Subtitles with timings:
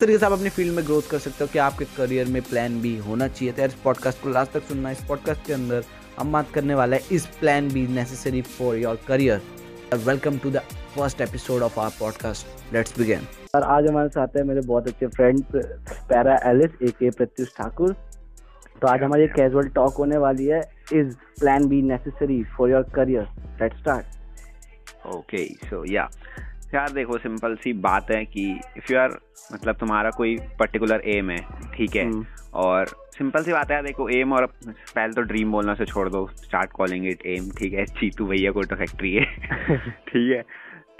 [0.00, 2.80] तरीके से आप अपनी फ़ील्ड में ग्रोथ कर सकते हो कि आपके करियर में प्लान
[2.80, 5.84] बी होना चाहिए। तो यार इस पॉडकास्ट को लास्ट तक सुनना इस पॉडकास्ट के अंदर
[6.18, 9.40] हम बात करने वाले हैं इस plan B necessary for your career
[10.06, 10.58] welcome to the
[10.94, 15.06] first episode of our podcast let's begin और आज हमारे साथ है मेरे बहुत अच्छे
[15.06, 17.92] फ्रेंड पैरा एलिस ए के प्रत्युष ठाकुर।
[18.82, 20.60] तो आज हमारी कैजुअल टॉक होने वाली है
[20.92, 23.26] is plan B necessary for your career
[23.62, 26.08] let's start okay so yeah
[26.74, 29.18] यार देखो सिंपल सी बात है कि इफ़ यू आर
[29.52, 31.38] मतलब तुम्हारा कोई पर्टिकुलर एम है
[31.76, 32.10] ठीक है?
[32.10, 32.24] hmm.
[32.54, 36.26] और सिंपल सी बात है देखो एम और पहले तो ड्रीम बोलना से छोड़ दो
[36.34, 37.84] स्टार्ट कॉलिंग इट एम ठीक है?
[37.84, 39.24] चीतू भैया को तो फैक्ट्री है
[39.90, 40.42] ठीक है?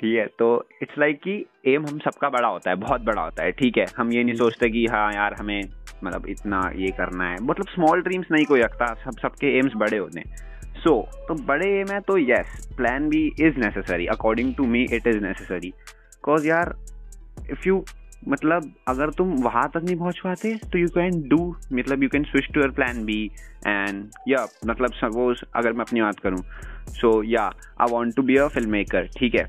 [0.00, 3.42] ठीक है तो इट्स लाइक कि एम हम सबका बड़ा होता है बहुत बड़ा होता
[3.42, 3.86] है ठीक है?
[3.96, 4.42] हम ये नहीं hmm.
[4.42, 5.62] सोचते कि हाँ यार हमें
[6.04, 9.98] मतलब इतना ये करना है मतलब स्मॉल ड्रीम्स नहीं कोई रखता सब सबके एम्स बड़े
[9.98, 10.47] होते हैं।
[10.78, 14.82] सो so, तो बड़े एम है तो yes plan B is necessary according to me
[14.82, 16.74] it is necessary because यार
[17.50, 17.84] इफ़ यू
[18.28, 22.24] मतलब अगर तुम वहाँ तक नहीं पहुँच पाते तो यू कैन डू मतलब you can
[22.24, 23.30] switch to your plan B
[23.66, 26.42] and yeah मतलब सपोज़ अगर मैं अपनी बात करूँ
[26.88, 27.42] so yeah
[27.80, 29.46] I want to be a filmmaker ठीक है?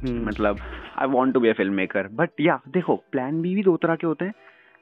[0.00, 0.26] Hmm.
[0.26, 0.58] मतलब
[0.98, 4.06] I want to be a filmmaker but yeah देखो प्लान बी भी दो तरह के
[4.06, 4.32] होते हैं.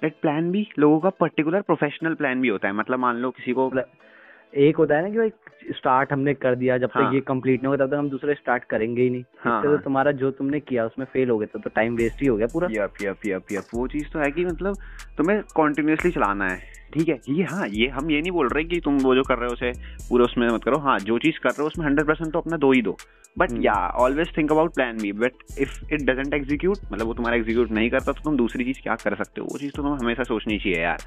[0.05, 2.75] लेट प्लान बी लोगों का पर्टिकुलर प्रोफेशनल प्लान भी होता है.
[2.75, 3.71] मतलब मान लो किसी को
[4.53, 5.31] एक होता है ना कि भाई
[5.73, 7.09] स्टार्ट हमने कर दिया जब हाँ.
[7.09, 9.69] तक ये कंप्लीट नहीं होगा तब तक हम दूसरे स्टार्ट करेंगे ही नहीं। हाँ, तो
[9.69, 9.79] हाँ.
[9.79, 12.47] तुम्हारा जो तुमने किया उसमें फेल हो गया तो, तो टाइम वेस्ट ही हो गया
[12.53, 14.77] पूरा। यप यप यप यप वो चीज़ तो है कि मतलब
[15.19, 16.59] तुम्हें कॉन्टिन्यूसली चलाना है।
[16.95, 17.19] ठीक है?
[17.29, 19.53] ये हाँ ये हम ये नहीं बोल रहे कि तुम वो जो कर रहे हो
[19.53, 19.73] उसे
[20.09, 22.57] पूरे उसमें मत करो। हाँ जो चीज़ कर रहे हो उसमें हंड्रेड परसेंट तो अपना
[22.57, 22.97] दो ही दो।
[23.39, 27.37] But yeah always think about plan B but if it doesn't execute मतलब वो तुम्हारा
[27.37, 29.47] एग्जीक्यूट नहीं करता तो तुम दूसरी चीज़ क्या कर सकते हो?
[29.53, 30.99] वो चीज़ तो तुम्हें हमेशा सोचनी चाहिए यार।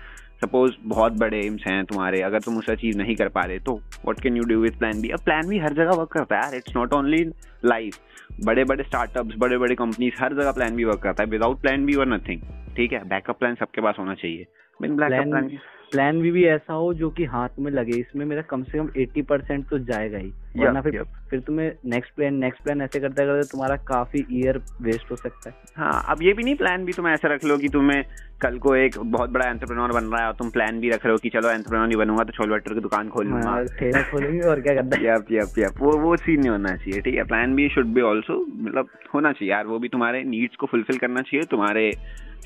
[0.44, 3.80] सपोज़ बहुत बड़े एम्स हैं तुम्हारे अगर तुम उसे अचीव नहीं कर पा रहे तो
[4.08, 6.42] what can you do with plan B अब प्लान भी हर जगह वर्क करता है
[6.44, 7.24] यार इट्स नॉट ओनली
[7.66, 7.98] लाइफ
[8.46, 11.30] बड़े बड़े स्टार्टअप्स बड़े बड़े कंपनीज़ हर जगह प्लान भी वर्क करता है.
[11.30, 12.42] विदाउट प्लान भी और नथिंग
[12.78, 13.04] ठीक है?
[13.10, 14.46] बैकअप प्लान सबके पास होना चाहिए.
[14.80, 15.58] प्लान
[15.94, 18.90] प्लान भी, भी ऐसा हो जो कि हाथ में लगे इसमें मेरा कम से कम
[18.98, 21.04] एट्टी परसेंट तो जाएगा ही। वरना फिर.
[21.30, 25.50] फिर तुम्हें नेक्स्ट प्लान नेक्स्ट प्लान ऐसे करते करते तुम्हारा काफ़ी ईयर वेस्ट हो सकता
[25.50, 28.04] है। हाँ अब ये भी नहीं प्लान भी तुम ऐसा रख लो कि तुम्हें
[28.42, 31.12] कल को एक बहुत बड़ा एंटरप्रेन्योर बन रहा है और तुम प्लान भी रख रहे
[31.12, 34.02] हो कि चलो एंटरप्रेन्योर नहीं बनूँगा तो छोले भट्टर की दुकान खोल लूँगा। हाँ, ठेला
[34.12, 35.06] खोलेंगे और क्या करना है?
[35.06, 37.24] यप यप यप वो वो सीन नहीं होना चाहिए ठीक है?
[37.24, 40.98] प्लान भी शुड बी ऑल्सो मतलब होना चाहिए यार वो भी तुम्हारे नीड्स को फुलफिल
[40.98, 41.92] करना चाहिए तुम्हारे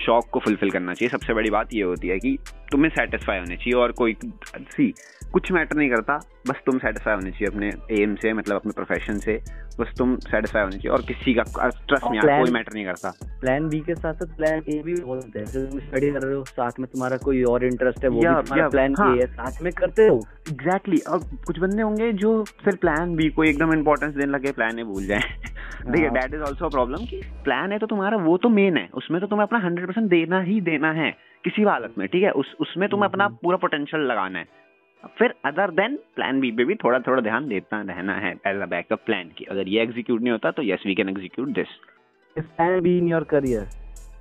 [0.02, 2.38] शौक को फुलफिल करना चाहिए। सबसे बड़ी बात ये होती है कि
[2.72, 4.18] तुम्हें सेटिस्फाई होने चाहिए और कोई
[4.58, 4.94] सी
[5.34, 9.18] कुछ मैटर नहीं करता बस तुम सेटिस्फाई होने चाहिए अपने एम से मतलब अपने प्रोफेशन
[9.18, 9.42] से
[9.80, 13.12] बस तुम सेटिस्फाई होने चाहिए और किसी का ट्रस्ट नहीं कोई मैटर नहीं करता।
[13.42, 16.44] प्लान बी के साथ साथ प्लान ए भी बोलते हैं तुम स्टडी कर रहे हो
[16.44, 19.28] साथ में तुम्हारा कोई और इंटरेस्ट है वो या, भी या, प्लान हाँ, ए है।
[19.28, 20.22] साथ में करते हो?
[20.50, 21.14] Exactly exactly.
[21.14, 24.84] और कुछ बंदे होंगे जो फिर प्लान बी को एकदम इंपॉर्टेंस देने लगे प्लान ए
[24.84, 25.20] भूल जाए।
[25.92, 29.22] देखिए दैट इज़ ऑल्सो प्रॉब्लम कि प्लान है तो तुम्हारा वो तो मेन है उसमें
[29.22, 32.32] तो तुम्हें अपना हंड्रेड परसेंट देना ही देना है। किसी भी हालत में ठीक है?
[32.34, 34.46] उस उसमें तुम्हें अपना। पूरा पोटेंशियल लगाना है।
[35.18, 38.66] फिर अदर देन प्लान बी पे भी थोड़ा थोड़ा ध्यान देता रहना है एज अ
[38.66, 41.76] बैकअप प्लान की। अगर ये एग्जीक्यूट नहीं होता तो yes we can execute this
[42.36, 43.68] plan B in your career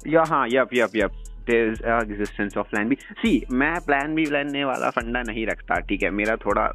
[0.07, 4.91] yeah हाँ yup yup yup existence of plan B see मैं प्लान बी लेने वाला
[4.91, 6.11] फंडा नहीं रखता ठीक है?
[6.11, 6.67] मेरा थोड़ा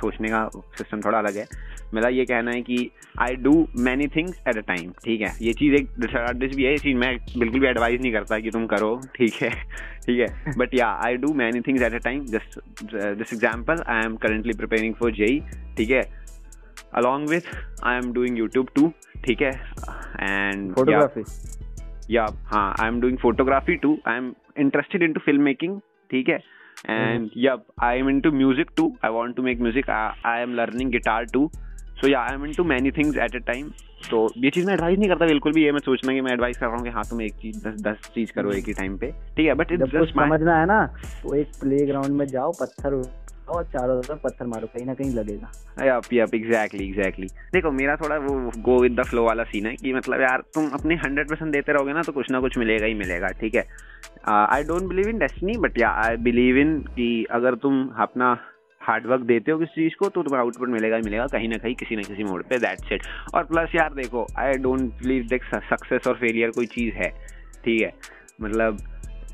[0.00, 0.48] सोचने का
[0.78, 1.46] सिस्टम थोड़ा अलग है।
[1.94, 5.32] मेरा ये कहना है कि I do many things at a time ठीक है?
[5.42, 8.50] ये चीज़ एक डिसएडवांटेज भी है ये चीज़ मैं बिल्कुल भी एडवाइस नहीं करता कि
[8.50, 9.50] तुम करो ठीक है?
[10.06, 10.54] ठीक है?
[10.58, 12.58] But yeah I do many things at a time just
[12.92, 15.40] this example I am currently preparing for JEE
[15.76, 16.02] ठीक है?
[16.94, 17.54] Along with
[17.84, 18.92] I am doing YouTube too
[19.24, 19.50] ठीक है?
[20.20, 21.24] एंड फोटोग्राफी
[22.10, 25.80] या हाँ I am doing photography too I am interested in to film making
[26.10, 26.38] ठीक है?
[26.86, 26.92] Mm-hmm.
[26.92, 27.32] and mm.
[27.34, 28.96] yep i am into music too.
[29.02, 29.88] I want to make music.
[29.88, 31.50] I, I am learning guitar too.
[32.00, 33.74] So yeah i am into many things at a time.
[34.10, 36.58] तो ये चीज़ मैं advice नहीं करता बिल्कुल भी ये मैं सोचना कि मैं एडवाइस
[36.58, 38.96] कर रहा हूँ कि हाँ तुम एक चीज़ दस दस चीज़ करो एक ही टाइम
[38.96, 40.84] पे। ठीक है बट इट्स जस्ट समझना है ना
[41.22, 42.94] तो एक प्ले ग्राउंड में जाओ पत्थर
[43.48, 45.50] और चारों तरफ़ पत्थर मारो कहीं ना कहीं लगेगा।
[45.86, 49.74] यप यप एग्जैक्टली एग्जैक्टली देखो मेरा थोड़ा वो गो विद द फ्लो वाला सीन है
[49.76, 52.86] कि मतलब यार तुम अपने हंड्रेड परसेंट देते रहोगे ना तो कुछ ना कुछ मिलेगा
[52.86, 53.66] ही मिलेगा ठीक है।
[54.28, 58.36] I don't believe in destiny but yeah I believe इन कि अगर तुम अपना
[58.88, 61.74] हार्डवर्क देते हो किसी चीज़ को तो तुम्हारा आउटपुट मिलेगा ही मिलेगा, कहीं ना कहीं
[61.74, 63.02] किसी ना किसी मोड पे दैट सेट
[63.34, 67.10] और प्लस यार देखो आई डोंट बिलीव देख सक्सेस और फेलियर कोई चीज़ है,
[67.64, 67.92] ठीक है?
[68.42, 68.78] मतलब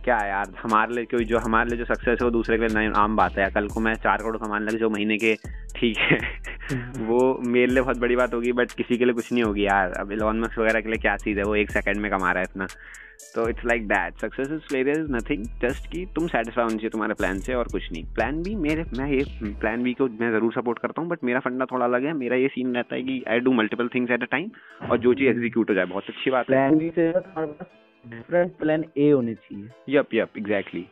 [0.05, 2.67] क्या है यार हमारे लिए कोई जो हमारे लिए जो सक्सेस है वो दूसरे के
[2.69, 5.35] लिए आम बात है कल को मैं चार करोड़ कमाने लगे जो महीने के
[5.77, 6.19] ठीक है।
[7.06, 9.93] वो मेरे लिए बहुत बड़ी बात होगी बट किसी के लिए कुछ नहीं होगी यार।
[10.01, 12.43] अब इलॉन मस्क वगैरह के लिए क्या चीज़ है वो एक सेकंड में कमा रहा
[12.43, 12.67] है इतना।
[13.35, 16.91] तो it's like that success is failure is nothing just कि तुम सेटिस्फाई होनी चाहिए
[16.91, 19.25] तुम्हारे प्लान से और कुछ नहीं। प्लान बी मेरे मैं ये
[19.61, 22.37] प्लान बी को मैं ज़रूर सपोर्ट करता हूँ बट मेरा फंडा थोड़ा अलग है। मेरा
[22.37, 24.51] ये सीन रहता है कि I do multiple things at a time
[24.91, 27.12] और जो चीज़ एग्जीक्यूट हो जाए बहुत अच्छी बात से
[28.06, 30.87] डिफरेंट प्लान ए होने चाहिए। यप यप एग्जैक्टली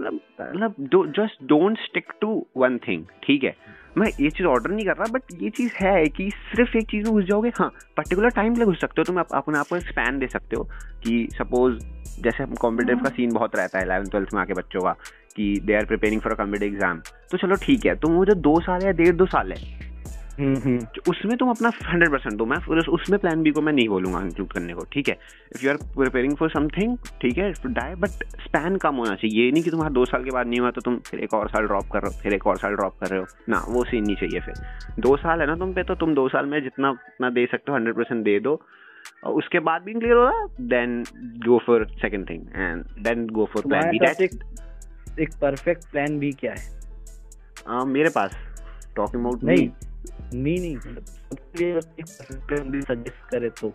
[0.00, 3.54] मतलब मतलब just don't stick to one thing ठीक है?
[3.98, 7.04] मैं ये चीज़ ऑर्डर नहीं कर रहा बट ये चीज़ है कि सिर्फ़ एक चीज़
[7.04, 9.68] में घुस जाओगे। हाँ पर्टिकुलर टाइम के लिए घुस सकते हो तुम आप, अपने आप
[9.68, 10.64] को स्पैन दे सकते हो
[11.04, 11.78] कि सपोज़
[12.22, 14.92] जैसे हम कॉम्पिटेटिव का सीन बहुत रहता है इलेवन ट्वेल्थ में आके बच्चों का
[15.36, 17.00] कि they are preparing for a competitive exam
[17.30, 19.89] तो चलो ठीक है तो वो जो दो साल या डेढ़ दो साल है।
[21.10, 22.56] उसमें तुम अपना हंड्रेड परसेंट दो। मैं
[22.88, 25.16] उसमें प्लान बी को मैं नहीं बोलूँगा इंक्लूड करने को ठीक है?
[25.56, 29.50] If you are preparing for something ठीक है डाई बट स्पैन कम होना चाहिए। ये
[29.52, 31.66] नहीं कि तुम्हारा दो साल के बाद नहीं हुआ तो तुम फिर एक और साल
[31.66, 34.04] ड्रॉप कर रहे हो फिर एक और साल ड्रॉप कर रहे हो। ना वो सीन
[34.06, 34.54] नहीं चाहिए फिर।
[35.00, 37.72] दो साल है ना तुम पे तो तुम दो साल में जितना उतना दे सकते
[37.72, 38.60] हो हंड्रेड परसेंट दे दो।
[39.24, 41.02] और उसके बाद भी क्लियर हो रहा then
[41.46, 43.98] go for second thing and then go for plan B
[45.22, 46.68] एक परफेक्ट प्लान बी क्या है?
[47.70, 48.36] uh, मेरे पास
[48.96, 49.68] टॉकिंग अबाउट नहीं।
[52.82, 53.74] सजेस्ट करे तो।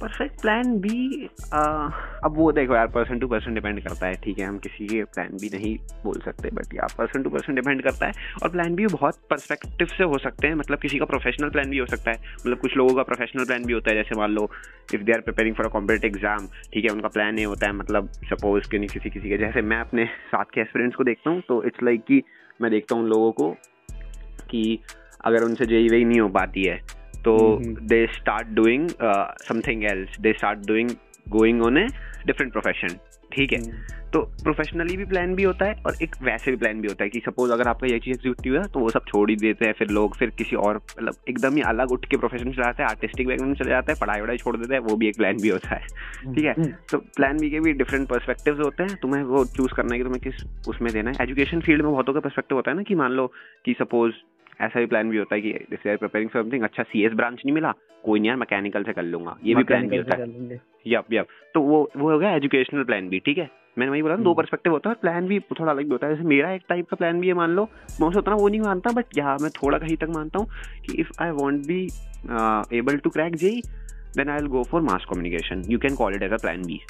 [0.00, 4.46] परफेक्ट प्लान बी अब वो देखो यार पर्सन टू पर्सन डिपेंड करता है, ठीक है?
[4.46, 8.12] हम किसी के प्लान नहीं बोल सकते बट यार पर्सन टू पर्सन डिपेंड करता है,
[8.42, 11.78] और प्लान बी बहुत परस्पेक्टिव से हो सकते हैं मतलब किसी का प्रोफेशनल प्लान भी
[11.78, 14.50] हो सकता है। मतलब कुछ लोगों का प्रोफेशनल प्लान भी होता है, जैसे मान लो
[14.94, 16.90] if they are preparing for a competitive exam ठीक है?
[16.90, 20.06] उनका प्लान ये होता है मतलब सपोज़ कि नहीं, किसी किसी के, जैसे मैं अपने
[20.06, 22.22] साथ के एक्सपीरियंस को देखता हूँ तो इट्स लाइक like कि
[22.60, 23.50] मैं देखता हूँ उन लोगों को
[24.50, 24.78] कि
[25.24, 26.76] अगर उनसे जेई वही नहीं हो पाती है
[27.24, 28.88] तो they start doing
[29.48, 30.90] something else they start doing
[31.30, 31.86] going on a
[32.26, 32.98] different profession
[33.32, 33.58] ठीक है?
[33.58, 37.04] हम्म। तो प्रोफेशनली भी प्लान भी होता है और एक वैसे भी प्लान भी होता
[37.04, 39.64] है कि सपोज़ अगर आपका ये चीज़ एग्जीक्यूटिव है तो वो सब छोड़ ही देते
[39.64, 42.82] हैं फिर लोग फिर किसी और मतलब एकदम ही अलग उठ के प्रोफेशन चले जाते
[42.82, 45.36] हैं आर्टिस्टिक बैकग्राउंड चले जाते हैं पढ़ाई वढ़ाई छोड़ देते हैं वो भी एक प्लान
[45.42, 45.86] भी होता है।
[46.34, 46.52] ठीक है?
[46.52, 49.98] हम्म। तो प्लान बी के भी डिफरेंट परस्पेक्टिव होते हैं तुम्हें वो चूज़ करना है
[49.98, 52.82] कि तुम्हें किस उसमें देना है। एजुकेशन फ़ील्ड में बहुतों का परस्पेक्टिव होता है ना
[52.82, 53.26] कि मान लो
[53.64, 54.12] कि सपोज़
[54.62, 57.12] ऐसा भी प्लान भी होता है कि जैसे आर प्रिपेयरिंग फॉर समथिंग अच्छा सी एस
[57.14, 57.72] ब्रांच नहीं मिला
[58.04, 61.26] कोई नहीं यार मैकेनिकल से कर लूँगा। ये भी प्लान भी होता है। यप यप
[61.54, 63.48] तो वो वो हो गया एजुकेशनल प्लान भी ठीक है?
[63.78, 66.14] मैंने वही बोला दो परस्पेक्टिव हम्म। होता है प्लान भी थोड़ा अलग भी होता है।
[66.14, 67.68] जैसे मेरा एक टाइप का प्लान भी है मान लो
[68.00, 70.48] मैं उसे उतना वो नहीं मानता बट यहाँ मैं थोड़ा कहीं तक मानता हूँ
[70.86, 71.84] कि if I want be
[72.78, 73.60] able to crack JEE
[74.16, 76.80] then I will go for mass communication you can call it as a plan B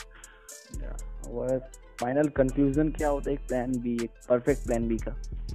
[2.00, 3.36] final conclusion क्या होता है?
[3.36, 5.12] एक प्लान बी एक परफेक्ट प्लान बी का।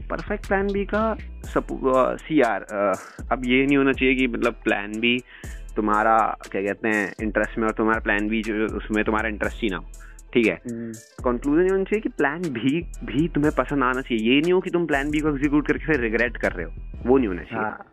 [0.10, 1.18] परफेक्ट प्लान बी का
[2.18, 2.64] सी are
[3.32, 5.18] अब ये नहीं होना चाहिए कि मतलब प्लान बी
[5.76, 6.18] तुम्हारा
[6.52, 9.78] क्या कहते हैं इंटरेस्ट में और तुम्हारा प्लान बी जो उसमें तुम्हारा इंटरेस्ट ही ना
[9.78, 9.86] हो।
[10.34, 10.56] ठीक है?
[10.68, 14.54] कंक्लूजन हम्म। ये होना चाहिए कि प्लान भी भी तुम्हें पसंद आना चाहिए। ये नहीं
[14.54, 16.72] हो कि तुम प्लान बी को एग्जीक्यूट करके फिर रिग्रेट कर रहे हो।
[17.06, 17.86] वो नहीं होना चाहिए। हाँ।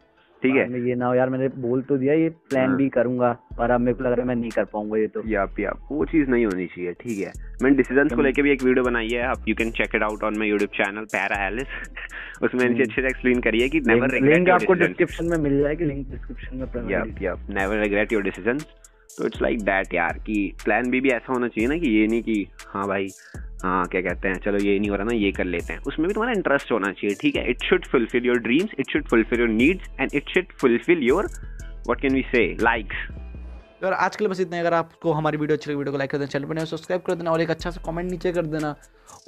[0.44, 3.70] ठीक है। ये ना यार मैंने बोल तो दिया ये प्लान हाँ। भी करूँगा पर
[3.70, 6.04] अब मेरे को लग रहा है मैं नहीं कर पाऊँगा ये तो। याप याप वो
[6.12, 7.32] चीज़ नहीं होनी चाहिए ठीक है।
[7.62, 10.24] मैंने डिसीजंस को लेके भी एक वीडियो बनाई है आप you can check it out
[10.24, 14.10] on my YouTube channel para एलिस उसमें मैंने अच्छे से एक्सप्लेन करी है कि नेवर
[14.10, 18.22] रिग्रेट लिंक आपको डिस्क्रिप्शन में मिल जाएगी लिंक डिस्क्रिप्शन में yup yup never regret your
[18.22, 18.66] decisions
[19.18, 22.06] तो इट्स लाइक दैट यार कि प्लान बी भी ऐसा होना चाहिए ना कि ये
[22.06, 23.08] नहीं कि हाँ भाई
[23.62, 26.06] हाँ क्या कहते हैं, चलो ये नहीं हो रहा ना, ये कर लेते हैं। उसमें
[26.08, 27.48] भी तुम्हारा इंटरेस्ट होना चाहिए, ठीक है?
[27.50, 31.28] It should fulfill your dreams it should fulfill your needs and it should fulfill your
[31.88, 33.06] what can we say likes
[33.80, 36.18] तो आज के लिए बस इतना अगर आपको हमारी वीडियो अच्छी वीडियो को लाइक कर
[36.18, 38.74] देना, चैनल पर सब्सक्राइब कर देना, और एक अच्छा सा कमेंट नीचे कर देना।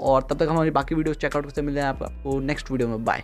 [0.00, 3.22] और तब तक हमारी बाकी वीडियो चेकआउट करते मिल जाए आपको नेक्स्ट वीडियो में बाय